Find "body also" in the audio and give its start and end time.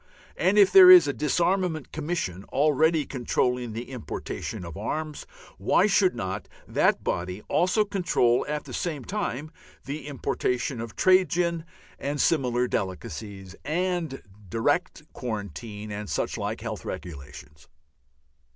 7.03-7.85